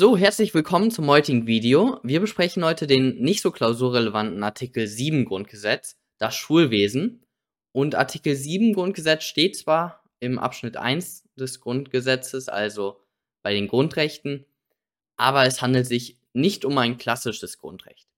[0.00, 2.00] So, herzlich willkommen zum heutigen Video.
[2.02, 7.26] Wir besprechen heute den nicht so klausurrelevanten Artikel 7 Grundgesetz, das Schulwesen.
[7.72, 12.98] Und Artikel 7 Grundgesetz steht zwar im Abschnitt 1 des Grundgesetzes, also
[13.42, 14.46] bei den Grundrechten,
[15.18, 18.08] aber es handelt sich nicht um ein klassisches Grundrecht.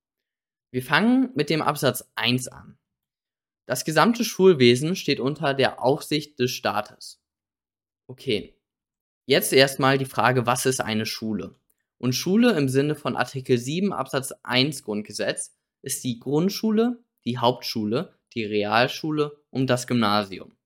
[0.71, 2.79] Wir fangen mit dem Absatz 1 an.
[3.67, 7.21] Das gesamte Schulwesen steht unter der Aufsicht des Staates.
[8.07, 8.57] Okay,
[9.27, 11.57] jetzt erstmal die Frage, was ist eine Schule?
[12.03, 18.19] Und Schule im Sinne von Artikel 7 Absatz 1 Grundgesetz ist die Grundschule, die Hauptschule,
[18.35, 20.57] die Realschule und das Gymnasium.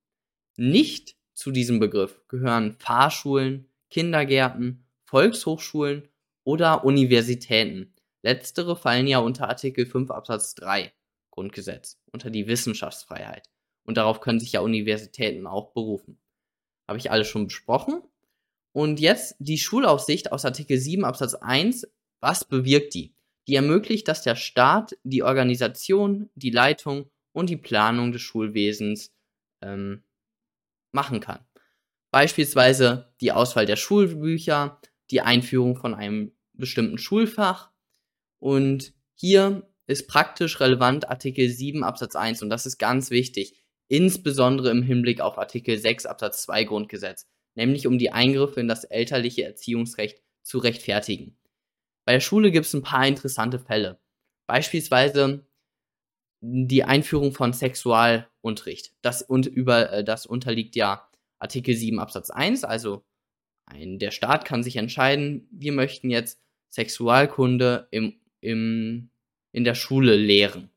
[0.56, 6.08] Nicht zu diesem Begriff gehören Fahrschulen, Kindergärten, Volkshochschulen
[6.42, 7.94] oder Universitäten.
[8.22, 10.90] Letztere fallen ja unter Artikel 5 Absatz 3
[11.30, 13.50] Grundgesetz, unter die Wissenschaftsfreiheit.
[13.84, 16.18] Und darauf können sich ja Universitäten auch berufen.
[16.88, 18.00] Habe ich alles schon besprochen.
[18.76, 21.88] Und jetzt die Schulaufsicht aus Artikel 7 Absatz 1.
[22.20, 23.14] Was bewirkt die?
[23.48, 29.14] Die ermöglicht, dass der Staat die Organisation, die Leitung und die Planung des Schulwesens
[29.62, 30.02] ähm,
[30.92, 31.38] machen kann.
[32.10, 34.78] Beispielsweise die Auswahl der Schulbücher,
[35.10, 37.70] die Einführung von einem bestimmten Schulfach.
[38.40, 43.54] Und hier ist praktisch relevant Artikel 7 Absatz 1 und das ist ganz wichtig,
[43.88, 48.84] insbesondere im Hinblick auf Artikel 6 Absatz 2 Grundgesetz, nämlich um die Eingriffe in das
[48.84, 51.36] elterliche Erziehungsrecht zu rechtfertigen.
[52.04, 53.98] Bei der Schule gibt es ein paar interessante Fälle.
[54.46, 55.44] Beispielsweise
[56.40, 58.92] die Einführung von Sexualunterricht.
[59.02, 63.04] Das, und über, äh, das unterliegt ja Artikel 7 Absatz 1, also
[63.66, 69.10] ein, der Staat kann sich entscheiden, wir möchten jetzt Sexualkunde im, im,
[69.52, 70.70] in der Schule lehren.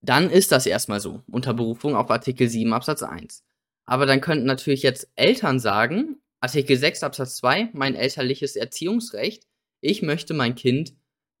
[0.00, 3.44] Dann ist das erstmal so, unter Berufung auf Artikel 7 Absatz 1.
[3.88, 9.44] Aber dann könnten natürlich jetzt Eltern sagen, Artikel 6 Absatz 2, mein elterliches Erziehungsrecht,
[9.80, 10.92] ich möchte mein Kind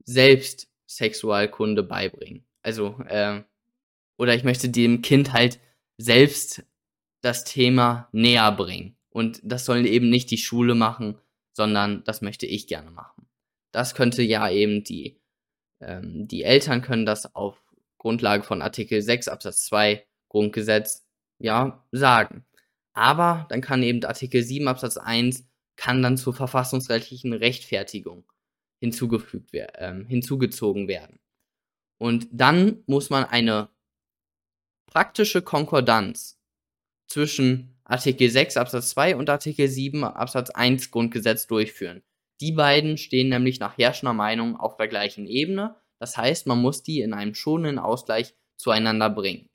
[0.02, 2.46] selbst Sexualkunde beibringen.
[2.62, 3.42] Also, äh,
[4.16, 5.60] oder ich möchte dem Kind halt
[5.98, 6.64] selbst
[7.20, 8.96] das Thema näher bringen.
[9.10, 11.18] Und das sollen eben nicht die Schule machen,
[11.52, 13.26] sondern das möchte ich gerne machen.
[13.72, 15.20] Das könnte ja eben die,
[15.80, 17.62] ähm, die Eltern können das auf
[17.98, 21.04] Grundlage von Artikel 6 Absatz 2 Grundgesetz
[21.38, 22.44] ja sagen.
[22.98, 28.24] Aber dann kann eben Artikel 7 Absatz 1 kann dann zur verfassungsrechtlichen Rechtfertigung
[28.80, 31.20] hinzugefügt äh, hinzugezogen werden.
[32.00, 33.68] Und dann muss man eine
[34.86, 36.40] praktische Konkordanz
[37.06, 42.02] zwischen Artikel 6 Absatz 2 und Artikel 7 Absatz 1 Grundgesetz durchführen.
[42.40, 45.76] Die beiden stehen nämlich nach herrschender Meinung auf der gleichen Ebene.
[46.00, 49.47] Das heißt, man muss die in einem schonenden Ausgleich zueinander bringen.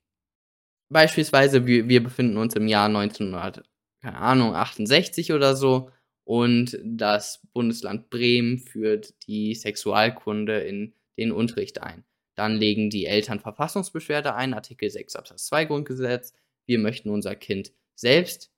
[0.93, 5.89] Beispielsweise, wir, wir befinden uns im Jahr 1968 oder so
[6.23, 12.03] und das Bundesland Bremen führt die Sexualkunde in den Unterricht ein.
[12.35, 16.33] Dann legen die Eltern Verfassungsbeschwerde ein, Artikel 6 Absatz 2 Grundgesetz.
[16.65, 18.51] Wir möchten unser Kind selbst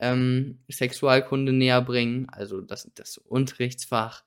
[0.00, 4.24] ähm, Sexualkunde näher bringen, also das, das Unterrichtsfach.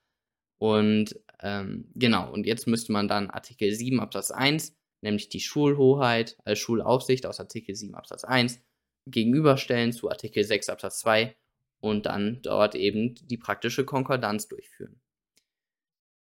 [0.58, 6.38] Und ähm, genau, und jetzt müsste man dann Artikel 7 Absatz 1, nämlich die Schulhoheit
[6.46, 8.62] als Schulaufsicht aus Artikel 7 Absatz 1,
[9.08, 11.36] gegenüberstellen zu Artikel 6 Absatz 2
[11.80, 15.00] und dann dort eben die praktische Konkordanz durchführen.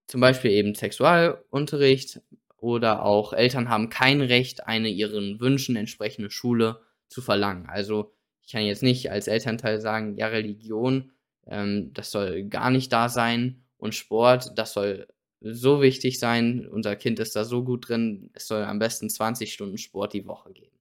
[0.07, 2.21] Zum Beispiel eben Sexualunterricht
[2.57, 7.67] oder auch Eltern haben kein Recht, eine ihren Wünschen entsprechende Schule zu verlangen.
[7.67, 8.13] Also
[8.45, 11.11] ich kann jetzt nicht als Elternteil sagen, ja, Religion,
[11.45, 15.07] ähm, das soll gar nicht da sein und Sport, das soll
[15.41, 19.53] so wichtig sein, unser Kind ist da so gut drin, es soll am besten 20
[19.53, 20.77] Stunden Sport die Woche geben.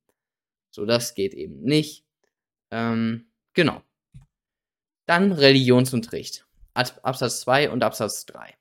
[0.71, 2.05] So, das geht eben nicht.
[2.71, 3.83] Ähm, genau.
[5.06, 6.47] Dann Religionsunterricht.
[6.75, 8.55] Absatz 2 und Absatz 3.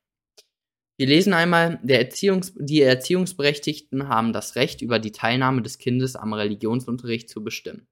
[0.98, 6.32] Wir lesen einmal, Erziehungs die Erziehungsberechtigten haben das Recht, über die Teilnahme des Kindes am
[6.32, 7.88] Religionsunterricht zu bestimmen.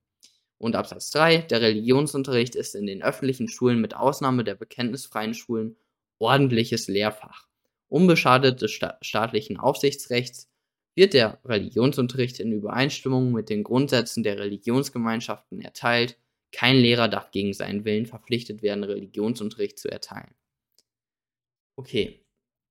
[0.58, 5.76] Und Absatz 3, der Religionsunterricht ist in den öffentlichen Schulen mit Ausnahme der bekenntnisfreien Schulen
[6.20, 7.50] ordentliches Lehrfach.
[7.94, 10.50] Unbeschadet des sta staatlichen Aufsichtsrechts
[10.96, 16.18] wird der Religionsunterricht in Übereinstimmung mit den Grundsätzen der Religionsgemeinschaften erteilt.
[16.52, 20.34] Kein Lehrer darf gegen seinen Willen verpflichtet werden, Religionsunterricht zu erteilen.
[21.76, 22.26] Okay,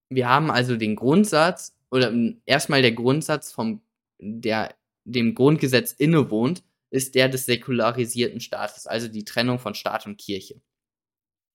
[0.09, 2.13] wir haben also den Grundsatz, oder
[2.45, 3.81] erstmal der Grundsatz vom,
[4.19, 10.19] der dem Grundgesetz innewohnt, ist der des säkularisierten Staates, also die Trennung von Staat und
[10.19, 10.61] Kirche.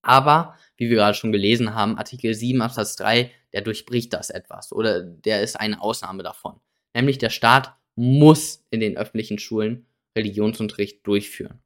[0.02, 4.72] Aber, wie wir gerade schon gelesen haben, Artikel 7 Absatz 3, der durchbricht das etwas
[4.72, 6.60] oder der ist eine Ausnahme davon.
[6.94, 9.86] Nämlich der Staat muss in den öffentlichen Schulen
[10.16, 11.60] Religionsunterricht durchführen.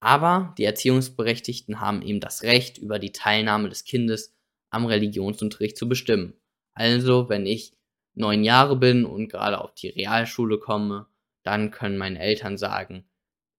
[0.00, 4.34] Aber die Erziehungsberechtigten haben eben das Recht, über die Teilnahme des Kindes
[4.70, 6.34] am Religionsunterricht zu bestimmen.
[6.74, 7.72] Also, wenn ich
[8.14, 11.06] neun Jahre bin und gerade auf die Realschule komme,
[11.42, 13.04] dann können meine Eltern sagen,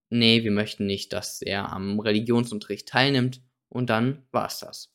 [0.08, 4.92] nee, wir möchten nicht, dass er am Religionsunterricht teilnimmt und dann war's das.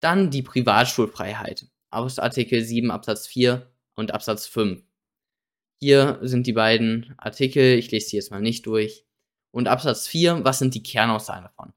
[0.00, 4.82] Dann die Privatschulfreiheit aus Artikel 7 Absatz 4 und Absatz 5.
[5.80, 9.04] Hier sind die beiden Artikel, ich lese die jetzt mal nicht durch.
[9.50, 11.72] Und Absatz 4, was sind die Kernaussagen davon?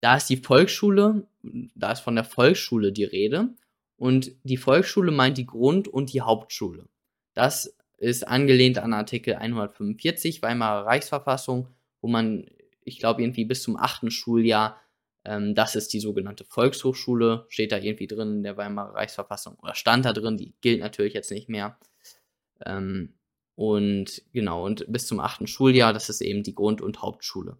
[0.00, 1.26] Da ist die Volksschule,
[1.74, 3.54] da ist von der Volksschule die Rede.
[3.96, 6.88] Und die Volksschule meint die Grund- und die Hauptschule.
[7.34, 11.68] Das ist angelehnt an Artikel 145 Weimarer Reichsverfassung,
[12.00, 12.46] wo man,
[12.84, 14.80] ich glaube, irgendwie bis zum achten Schuljahr
[15.24, 19.74] ähm, das ist die sogenannte Volkshochschule, steht da irgendwie drin in der Weimarer Reichsverfassung oder
[19.74, 21.78] stand da drin, die gilt natürlich jetzt nicht mehr.
[22.64, 23.14] Ähm,
[23.54, 27.58] und genau, und bis zum achten Schuljahr, das ist eben die Grund- und Hauptschule.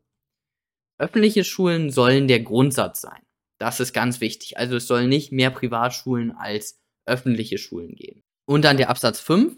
[0.99, 3.21] Öffentliche Schulen sollen der Grundsatz sein.
[3.59, 4.59] Das ist ganz wichtig.
[4.59, 8.23] Also es soll nicht mehr Privatschulen als öffentliche Schulen geben.
[8.45, 9.57] Und dann der Absatz 5,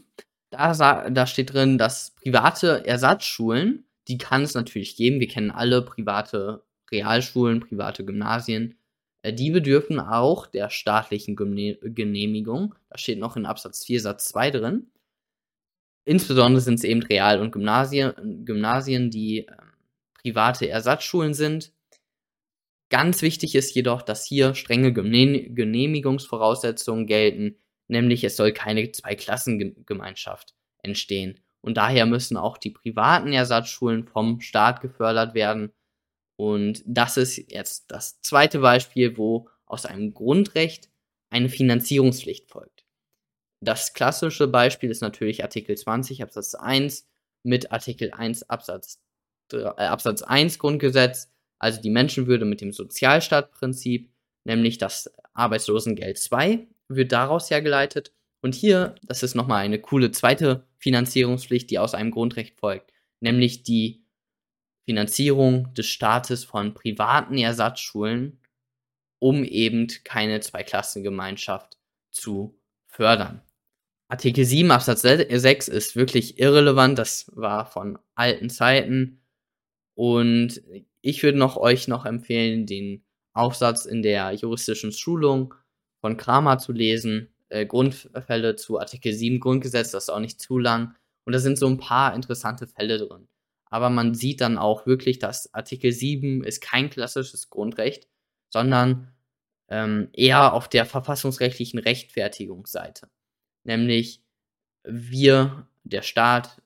[0.51, 5.21] da, da steht drin, dass private Ersatzschulen, die kann es natürlich geben.
[5.21, 8.79] Wir kennen alle private Realschulen, private Gymnasien,
[9.23, 12.77] äh, die bedürfen auch der staatlichen Genehmigung.
[12.91, 14.91] Da steht noch in Absatz 4 Satz 2 drin.
[16.05, 19.57] Insbesondere sind es eben Real- und Gymnasien, Gymnasien die äh,
[20.23, 21.73] private Ersatzschulen sind.
[22.91, 27.57] Ganz wichtig ist jedoch, dass hier strenge Genehmigungsvoraussetzungen gelten,
[27.89, 31.41] nämlich es soll keine Zweiklassengemeinschaft entstehen.
[31.63, 35.73] Und daher müssen auch die privaten Ersatzschulen vom Staat gefördert werden
[36.37, 40.91] und das ist jetzt das zweite Beispiel, wo aus einem Grundrecht
[41.31, 42.85] eine Finanzierungspflicht folgt.
[43.61, 47.09] Das klassische Beispiel ist natürlich Artikel 20 Absatz 1
[47.45, 49.01] mit Artikel 1 Absatz,
[49.53, 54.11] äh, Absatz 1 Grundgesetz, also die Menschenwürde mit dem Sozialstaatprinzip,
[54.45, 58.13] nämlich das Arbeitslosengeld 2 wird daraus hergeleitet.
[58.43, 63.63] Und hier, das ist nochmal eine coole zweite Finanzierungspflicht, die aus einem Grundrecht folgt, nämlich
[63.63, 64.04] die
[64.85, 68.41] Finanzierung des Staates von privaten Ersatzschulen,
[69.19, 71.79] um eben keine Zweiklassengemeinschaft
[72.11, 73.43] zu fördern.
[74.09, 79.23] Artikel 7 Absatz 6 ist wirklich irrelevant, das war von alten Zeiten.
[79.95, 80.63] Und
[81.01, 85.55] ich würde noch euch noch empfehlen, den Aufsatz in der juristischen Schulung
[86.01, 90.59] von Kramer zu lesen, äh, Grundfälle zu Artikel 7 Grundgesetz, das ist auch nicht zu
[90.59, 90.95] lang.
[91.25, 93.27] Und da sind so ein paar interessante Fälle drin
[93.75, 98.07] aber man sieht dann auch wirklich, dass Artikel 7 ist kein klassisches Grundrecht,
[98.49, 99.13] sondern
[99.69, 103.11] ähm, eher auf der verfassungsrechtlichen Rechtfertigungsseite.
[103.65, 104.23] Nämlich
[104.85, 106.63] wir, der Staat,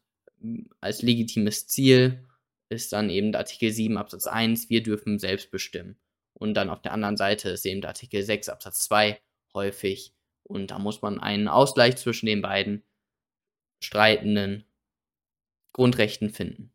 [0.83, 2.27] als legitimes Ziel
[2.69, 5.97] ist dann eben Artikel 7 Absatz 1, wir dürfen selbst bestimmen.
[6.35, 9.19] Und dann auf der anderen Seite ist eben Artikel 6 Absatz 2
[9.55, 10.13] häufig.
[10.43, 12.85] Und da muss man einen Ausgleich zwischen den beiden
[13.83, 14.67] streitenden
[15.73, 16.71] Grundrechten finden.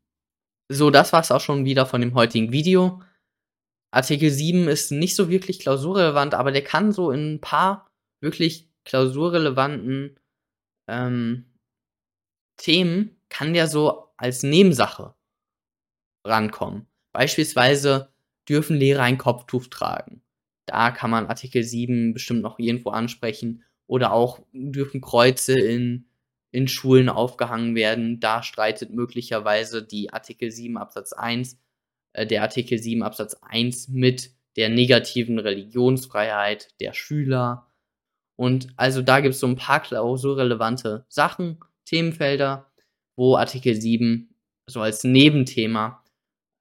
[0.73, 3.01] So, das war es auch schon wieder von dem heutigen Video.
[3.91, 7.91] Artikel 7 ist nicht so wirklich klausurrelevant, aber der kann so in ein paar
[8.21, 10.19] wirklich klausurrelevanten
[10.87, 11.45] ähm,
[12.57, 15.13] Themen, kann der so als Nebensache
[16.25, 16.87] rankommen.
[17.11, 18.11] Beispielsweise
[18.49, 20.23] dürfen Lehrer ein Kopftuch tragen.
[20.65, 23.63] Da kann man Artikel 7 bestimmt noch irgendwo ansprechen.
[23.85, 26.07] Oder auch dürfen Kreuze in
[26.53, 28.19] in Schulen aufgehangen werden.
[28.19, 31.59] Da streitet möglicherweise die Artikel 7 Absatz 1,
[32.13, 37.67] äh, der Artikel 7 Absatz 1 mit der negativen Religionsfreiheit der Schüler.
[38.35, 42.71] Und also da gibt es so ein paar klausurrelevante Sachen, Themenfelder,
[43.17, 44.29] wo Artikel 7
[44.69, 46.03] so als Nebenthema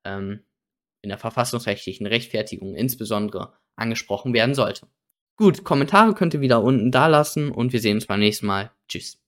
[0.06, 0.40] ähm,
[1.02, 4.87] in der verfassungsrechtlichen Rechtfertigung insbesondere angesprochen werden sollte.
[5.37, 8.70] Gut, Kommentare könnt ihr wieder unten da lassen und wir sehen uns beim nächsten Mal.
[8.88, 9.22] Tschüss.